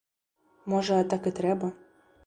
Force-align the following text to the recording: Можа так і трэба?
Можа 0.73 0.97
так 1.15 1.21
і 1.33 1.37
трэба? 1.41 1.73